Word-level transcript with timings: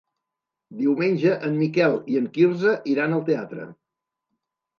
Diumenge 0.77 1.33
en 1.47 1.53
Miquel 1.63 1.93
i 2.15 2.17
en 2.23 2.31
Quirze 2.39 2.75
iran 2.95 3.15
al 3.19 3.23
teatre. 3.29 3.69